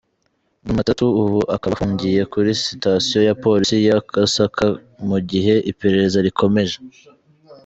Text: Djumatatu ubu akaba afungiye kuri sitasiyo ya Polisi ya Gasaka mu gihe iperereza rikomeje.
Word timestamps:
Djumatatu 0.63 1.03
ubu 1.21 1.39
akaba 1.55 1.73
afungiye 1.75 2.21
kuri 2.33 2.49
sitasiyo 2.65 3.19
ya 3.27 3.37
Polisi 3.43 3.75
ya 3.87 3.97
Gasaka 4.13 4.65
mu 5.07 5.17
gihe 5.29 5.53
iperereza 5.71 6.19
rikomeje. 6.27 6.77